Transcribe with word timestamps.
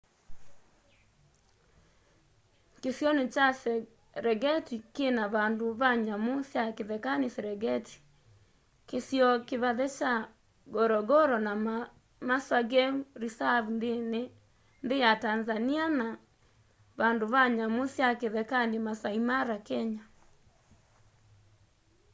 kĩsĩonĩ 2.81 3.25
kya 3.33 3.47
serengetĩ 3.61 4.77
kĩna 4.95 5.23
vandũ 5.35 5.67
va 5.79 5.89
nyamũ 6.05 6.33
sya 6.51 6.63
kĩthekanĩ 6.77 7.27
serengetĩ 7.35 7.95
kĩsĩo 8.89 9.29
kĩvathe 9.47 9.87
kya 9.97 10.13
ngorongoro 10.71 11.37
na 11.45 11.53
maswa 12.27 12.59
game 12.71 12.99
reserve 13.23 13.67
nthĩ 14.85 14.95
ya 15.03 15.11
tanzanĩa 15.23 15.85
na 15.99 16.07
vandũ 16.99 17.25
va 17.33 17.41
nyamũ 17.57 17.83
sya 17.95 18.07
kĩthekanĩ 18.21 18.77
maasaĩ 18.85 19.19
mara 19.29 19.57
kenya 19.67 20.03